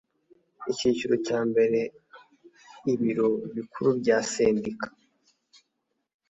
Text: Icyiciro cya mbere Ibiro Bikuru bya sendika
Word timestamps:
Icyiciro 0.71 1.15
cya 1.27 1.39
mbere 1.49 1.79
Ibiro 2.93 3.27
Bikuru 3.55 3.89
bya 3.99 4.17
sendika 4.31 4.87